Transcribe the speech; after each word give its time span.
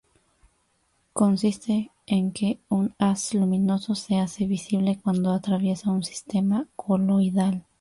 Consiste 1.13 1.91
en 2.07 2.31
que 2.31 2.59
un 2.69 2.95
haz 2.97 3.35
luminoso 3.35 3.93
se 3.93 4.15
hace 4.17 4.47
visible 4.47 4.97
cuando 4.97 5.31
atraviesa 5.31 5.91
un 5.91 6.03
sistema 6.03 6.67
coloidal. 6.75 7.63